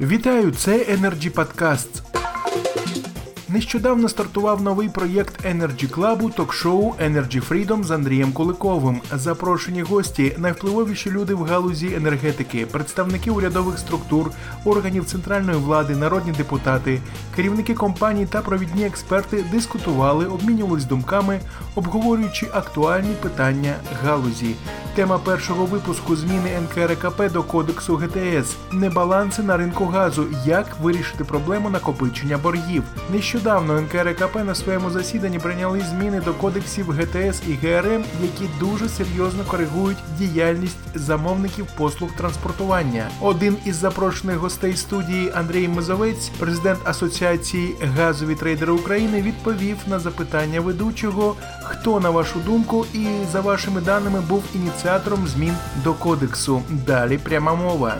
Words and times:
Вітаю, 0.00 0.50
це 0.50 0.78
Energy 0.78 1.32
Podcasts. 1.32 2.02
Нещодавно 3.48 4.08
стартував 4.08 4.62
новий 4.62 4.88
проєкт 4.88 5.44
Energy 5.46 5.90
Club 5.90 6.34
ток-шоу 6.34 6.92
Energy 6.92 7.48
Freedom 7.48 7.84
з 7.84 7.90
Андрієм 7.90 8.32
Куликовим. 8.32 9.00
Запрошені 9.12 9.82
гості, 9.82 10.34
найвпливовіші 10.38 11.10
люди 11.10 11.34
в 11.34 11.42
галузі 11.42 11.94
енергетики, 11.94 12.66
представники 12.66 13.30
урядових 13.30 13.78
структур, 13.78 14.30
органів 14.64 15.04
центральної 15.04 15.58
влади, 15.58 15.96
народні 15.96 16.32
депутати, 16.32 17.00
керівники 17.36 17.74
компаній 17.74 18.26
та 18.26 18.40
провідні 18.40 18.84
експерти 18.84 19.44
дискутували, 19.52 20.26
обмінювались 20.26 20.84
думками, 20.84 21.40
обговорюючи 21.74 22.46
актуальні 22.52 23.14
питання 23.22 23.74
галузі. 24.02 24.54
Тема 24.98 25.18
першого 25.18 25.66
випуску 25.66 26.16
зміни 26.16 26.60
НКРКП 26.60 27.32
до 27.32 27.42
кодексу 27.42 27.96
ГТС 27.96 28.56
небаланси 28.72 29.42
на 29.42 29.56
ринку 29.56 29.84
газу. 29.84 30.26
Як 30.46 30.66
вирішити 30.82 31.24
проблему 31.24 31.70
накопичення 31.70 32.38
боргів? 32.38 32.82
Нещодавно 33.12 33.80
НКРКП 33.80 34.36
на 34.36 34.54
своєму 34.54 34.90
засіданні 34.90 35.38
прийняли 35.38 35.80
зміни 35.80 36.20
до 36.20 36.34
кодексів 36.34 36.90
ГТС 36.90 37.42
і 37.48 37.52
ГРМ, 37.52 38.04
які 38.22 38.50
дуже 38.60 38.88
серйозно 38.88 39.44
коригують 39.44 39.98
діяльність 40.18 40.78
замовників 40.94 41.66
послуг 41.76 42.10
транспортування. 42.16 43.08
Один 43.20 43.56
із 43.64 43.76
запрошених 43.76 44.36
гостей 44.36 44.76
студії 44.76 45.32
Андрій 45.34 45.68
Мизовець, 45.68 46.30
президент 46.38 46.78
Асоціації 46.84 47.76
газові 47.96 48.34
трейдери 48.34 48.72
України, 48.72 49.22
відповів 49.22 49.76
на 49.86 49.98
запитання 49.98 50.60
ведучого, 50.60 51.36
хто 51.62 52.00
на 52.00 52.10
вашу 52.10 52.38
думку 52.38 52.86
і 52.94 53.06
за 53.32 53.40
вашими 53.40 53.80
даними 53.80 54.20
був 54.20 54.44
ініціатором 54.54 54.87
змін 55.26 55.54
до 55.84 55.94
кодексу. 55.94 56.62
Далі 56.86 57.18
пряма 57.18 57.54
мова. 57.54 57.94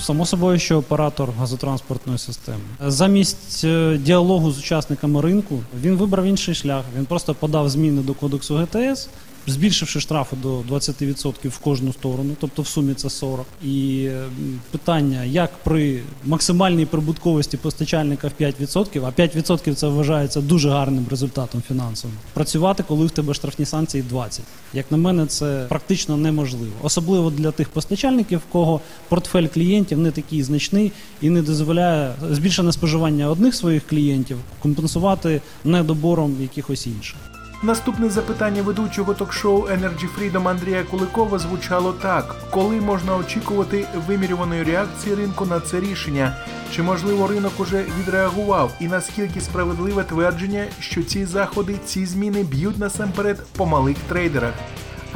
Само 0.00 0.26
собою, 0.26 0.58
що 0.58 0.78
оператор 0.78 1.28
газотранспортної 1.38 2.18
системи. 2.18 2.58
Замість 2.80 3.64
е, 3.64 3.96
діалогу 3.96 4.50
з 4.50 4.58
учасниками 4.58 5.20
ринку 5.20 5.60
він 5.80 5.96
вибрав 5.96 6.24
інший 6.24 6.54
шлях. 6.54 6.84
Він 6.96 7.06
просто 7.06 7.34
подав 7.34 7.68
зміни 7.68 8.02
до 8.02 8.14
кодексу 8.14 8.56
ГТС, 8.56 9.08
збільшивши 9.46 10.00
штрафи 10.00 10.36
до 10.42 10.60
20% 10.60 11.48
в 11.48 11.58
кожну 11.58 11.92
сторону, 11.92 12.36
тобто 12.40 12.62
в 12.62 12.66
сумі 12.66 12.94
це 12.94 13.10
40. 13.10 13.46
І 13.64 14.04
е, 14.04 14.24
питання, 14.70 15.24
як 15.24 15.50
при 15.64 16.02
максимальній 16.24 16.86
прибутковості 16.86 17.56
постачальника 17.56 18.28
в 18.28 18.42
5%, 18.42 19.04
а 19.04 19.20
5% 19.20 19.74
це 19.74 19.88
вважається 19.88 20.40
дуже 20.40 20.70
гарним 20.70 21.06
результатом 21.10 21.62
фінансовим, 21.68 22.16
працювати, 22.34 22.84
коли 22.88 23.06
в 23.06 23.10
тебе 23.10 23.34
штрафні 23.34 23.66
санкції 23.66 24.04
20%. 24.12 24.40
Як 24.74 24.90
на 24.90 24.96
мене, 24.96 25.26
це 25.26 25.66
практично 25.68 26.16
неможливо, 26.16 26.72
особливо 26.82 27.30
для 27.30 27.50
тих 27.50 27.68
постачальників, 27.68 28.38
в 28.38 28.52
кого 28.52 28.80
портфель 29.08 29.46
клієнтів 29.46 29.98
не 29.98 30.10
такий 30.10 30.42
значний 30.42 30.92
і 31.20 31.30
не 31.30 31.42
дозволяє 31.42 32.14
збільшене 32.30 32.72
споживання 32.72 33.30
одних 33.30 33.54
своїх 33.54 33.86
клієнтів 33.86 34.38
компенсувати 34.62 35.40
недобором 35.64 36.36
якихось 36.40 36.86
інших. 36.86 37.16
Наступне 37.62 38.10
запитання 38.10 38.62
ведучого 38.62 39.14
ток-шоу 39.14 39.62
Energy 39.62 40.08
Freedom 40.18 40.48
Андрія 40.48 40.84
Куликова 40.84 41.38
звучало 41.38 41.92
так: 41.92 42.36
коли 42.50 42.80
можна 42.80 43.16
очікувати 43.16 43.86
вимірюваної 44.06 44.62
реакції 44.62 45.14
ринку 45.14 45.46
на 45.46 45.60
це 45.60 45.80
рішення? 45.80 46.36
Чи 46.72 46.82
можливо 46.82 47.26
ринок 47.26 47.52
уже 47.58 47.84
відреагував? 47.98 48.72
І 48.80 48.86
наскільки 48.86 49.40
справедливе 49.40 50.04
твердження, 50.04 50.64
що 50.80 51.02
ці 51.02 51.24
заходи, 51.24 51.74
ці 51.84 52.06
зміни 52.06 52.42
б'ють 52.42 52.78
насамперед 52.78 53.42
по 53.56 53.66
малих 53.66 53.96
трейдерах? 54.08 54.54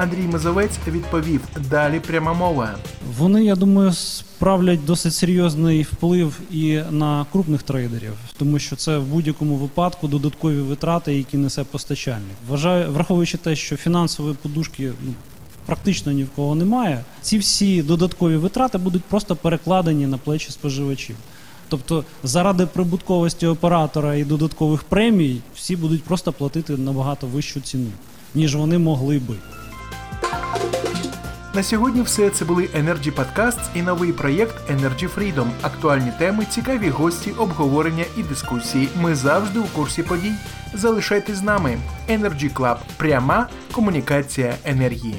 Андрій 0.00 0.22
Мазовець 0.32 0.78
відповів: 0.88 1.41
далі 1.70 2.00
пряма 2.00 2.32
мова. 2.34 2.75
Вони, 3.19 3.44
я 3.44 3.56
думаю, 3.56 3.92
справлять 3.92 4.84
досить 4.84 5.14
серйозний 5.14 5.82
вплив 5.82 6.41
і 6.50 6.80
на 6.91 7.26
крупних 7.32 7.62
трейдерів, 7.62 8.12
тому 8.38 8.58
що 8.58 8.76
це 8.76 8.98
в 8.98 9.04
будь-якому 9.04 9.56
випадку 9.56 10.08
додаткові 10.08 10.60
витрати, 10.60 11.14
які 11.14 11.36
несе 11.36 11.64
постачальник. 11.64 12.36
Вважаю, 12.48 12.92
враховуючи 12.92 13.38
те, 13.38 13.56
що 13.56 13.76
фінансової 13.76 14.34
подушки 14.42 14.92
ну, 15.06 15.12
практично 15.66 16.12
ні 16.12 16.25
в 16.25 16.30
кого 16.30 16.54
немає, 16.54 17.04
ці 17.22 17.38
всі 17.38 17.82
додаткові 17.82 18.36
витрати 18.36 18.78
будуть 18.78 19.04
просто 19.04 19.36
перекладені 19.36 20.06
на 20.06 20.19
плечі 20.19 20.50
споживачів. 20.50 21.16
Тобто, 21.69 22.04
заради 22.22 22.66
прибутковості 22.66 23.46
оператора 23.46 24.14
і 24.14 24.25
додаткових 24.25 24.82
премій 24.82 25.41
всі 25.54 25.76
будуть 25.76 26.02
просто 26.04 26.32
платити 26.32 26.76
набагато 26.76 27.26
вищу 27.26 27.60
ціну, 27.60 27.91
ніж 28.34 28.56
вони 28.56 28.78
могли 28.78 29.19
би. 29.19 29.34
На 31.55 31.62
сьогодні 31.62 32.03
все 32.03 32.31
це 32.31 32.44
були 32.44 32.62
Energy 32.66 33.12
Podcasts 33.12 33.69
і 33.75 33.83
новий 33.83 34.12
проєкт 34.12 34.71
Energy 34.71 35.09
Freedom. 35.15 35.50
Актуальні 35.62 36.12
теми, 36.19 36.44
цікаві 36.50 36.88
гості, 36.88 37.31
обговорення 37.31 38.05
і 38.16 38.22
дискусії. 38.22 38.88
Ми 39.00 39.15
завжди 39.15 39.59
у 39.59 39.65
курсі 39.65 40.03
подій. 40.03 40.33
Залишайтесь 40.75 41.37
з 41.37 41.43
нами. 41.43 41.78
Energy 42.09 42.53
Club. 42.55 42.77
Пряма 42.97 43.49
комунікація 43.72 44.55
енергії. 44.65 45.16